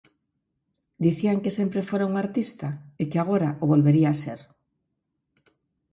Dicían 1.05 1.37
que 1.43 1.55
sempre 1.57 1.85
fora 1.89 2.09
un 2.11 2.15
artista 2.23 2.67
e 3.01 3.03
que 3.09 3.17
agora 3.19 3.49
o 3.63 3.65
volvería 3.71 4.13
ser. 4.23 4.39